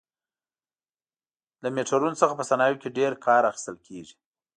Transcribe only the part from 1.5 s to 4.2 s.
له میټرونو څخه په صنایعو کې ډېر کار اخیستل کېږي.